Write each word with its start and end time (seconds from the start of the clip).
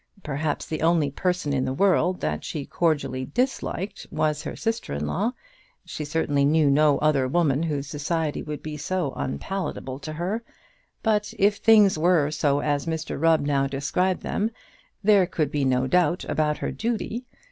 Perhaps 0.23 0.65
the 0.65 0.81
only 0.81 1.11
person 1.11 1.53
in 1.53 1.63
the 1.63 1.75
world 1.75 2.21
that 2.21 2.43
she 2.43 2.65
cordially 2.65 3.23
disliked 3.23 4.07
was 4.09 4.41
her 4.41 4.55
sister 4.55 4.95
in 4.95 5.05
law. 5.05 5.31
She 5.85 6.05
certainly 6.05 6.43
knew 6.43 6.71
no 6.71 6.97
other 6.97 7.27
woman 7.27 7.61
whose 7.61 7.85
society 7.85 8.41
would 8.41 8.63
be 8.63 8.77
so 8.77 9.13
unpalatable 9.15 9.99
to 9.99 10.13
her. 10.13 10.41
But 11.03 11.35
if 11.37 11.57
things 11.57 11.99
were 11.99 12.31
so 12.31 12.61
as 12.61 12.87
Mr 12.87 13.21
Rubb 13.21 13.41
now 13.41 13.67
described 13.67 14.23
them, 14.23 14.49
there 15.03 15.27
could 15.27 15.51
be 15.51 15.65
no 15.65 15.85
doubt 15.85 16.23
about 16.25 16.57
her 16.57 16.71
duty. 16.71 17.25